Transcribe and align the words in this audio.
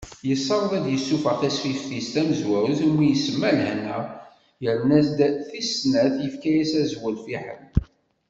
Yessaweḍ 0.29 0.71
ad 0.77 0.83
d-yessufeɣ 0.85 1.35
tasfift-is 1.41 2.07
tamezwarut, 2.13 2.79
iwumi 2.85 3.07
isemma 3.15 3.51
Lehna, 3.57 3.99
yerna-d 4.63 5.17
tis 5.49 5.69
snat, 5.79 6.13
yefka-as 6.25 6.71
azwel 6.81 7.17
Fiḥel. 7.25 7.61